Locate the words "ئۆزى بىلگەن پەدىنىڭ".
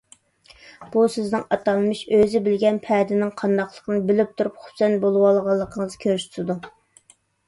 2.15-3.33